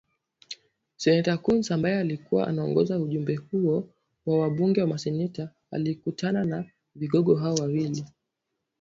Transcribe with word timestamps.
Seneta 0.97 1.37
Coons 1.37 1.71
ambaye 1.71 1.97
alikuwa 1.99 2.47
anaongoza 2.47 2.99
ujumbe 2.99 3.35
huo 3.35 3.89
wa 4.25 4.39
wabunge 4.39 4.81
na 4.81 4.87
maseneta 4.87 5.49
alikutana 5.71 6.45
na 6.45 6.65
vigogo 6.95 7.35
hao 7.35 7.53
wawili 7.55 8.05